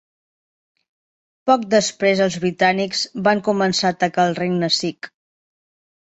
Poc 1.49 1.67
després, 1.73 2.21
els 2.25 2.37
britànics 2.45 3.01
van 3.27 3.43
començar 3.49 3.91
a 3.91 3.95
atacar 3.97 4.25
el 4.31 4.33
Regne 4.39 4.71
sikh. 4.79 5.11